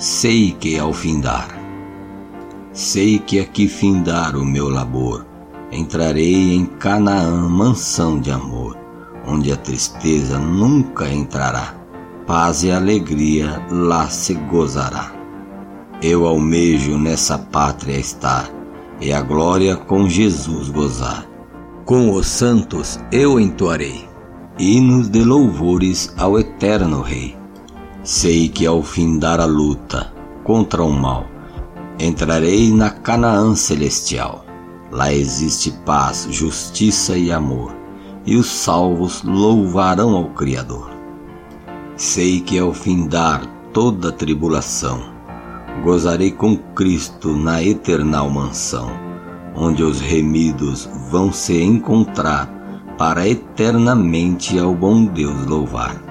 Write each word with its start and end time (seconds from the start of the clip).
sei 0.00 0.52
que 0.52 0.78
ao 0.78 0.94
findar, 0.94 1.50
sei 2.72 3.18
que 3.18 3.38
aqui 3.38 3.68
findar 3.68 4.34
o 4.34 4.42
meu 4.42 4.70
labor, 4.70 5.26
entrarei 5.70 6.54
em 6.54 6.64
Canaã, 6.64 7.46
mansão 7.46 8.18
de 8.18 8.30
amor, 8.30 8.78
onde 9.26 9.52
a 9.52 9.58
tristeza 9.58 10.38
nunca 10.38 11.12
entrará, 11.12 11.74
paz 12.26 12.64
e 12.64 12.70
alegria 12.70 13.62
lá 13.70 14.08
se 14.08 14.32
gozará. 14.32 15.12
Eu 16.02 16.26
almejo 16.26 16.96
nessa 16.96 17.36
pátria 17.36 17.98
estar, 17.98 18.50
e 19.02 19.12
a 19.12 19.20
glória 19.20 19.76
com 19.76 20.08
Jesus 20.08 20.70
gozar. 20.70 21.26
Com 21.84 22.10
os 22.10 22.26
santos 22.26 22.98
eu 23.12 23.38
entoarei 23.38 24.08
hinos 24.58 25.10
de 25.10 25.22
louvores 25.22 26.10
ao 26.16 26.38
eterno 26.38 27.02
Rei. 27.02 27.39
Sei 28.02 28.48
que 28.48 28.64
ao 28.64 28.82
findar 28.82 29.40
a 29.40 29.44
luta 29.44 30.10
contra 30.42 30.82
o 30.82 30.90
mal, 30.90 31.26
entrarei 31.98 32.72
na 32.72 32.88
Canaã 32.88 33.54
celestial. 33.54 34.42
Lá 34.90 35.12
existe 35.12 35.70
paz, 35.84 36.26
justiça 36.30 37.18
e 37.18 37.30
amor, 37.30 37.76
e 38.24 38.36
os 38.36 38.46
salvos 38.46 39.22
louvarão 39.22 40.16
ao 40.16 40.30
Criador. 40.30 40.90
Sei 41.94 42.40
que 42.40 42.58
ao 42.58 42.72
findar 42.72 43.42
toda 43.70 44.10
tribulação, 44.10 45.02
gozarei 45.84 46.30
com 46.30 46.56
Cristo 46.56 47.36
na 47.36 47.62
eternal 47.62 48.30
mansão, 48.30 48.90
onde 49.54 49.82
os 49.82 50.00
remidos 50.00 50.88
vão 51.10 51.30
se 51.30 51.62
encontrar 51.62 52.46
para 52.96 53.28
eternamente 53.28 54.58
ao 54.58 54.74
bom 54.74 55.04
Deus 55.04 55.44
louvar. 55.44 56.09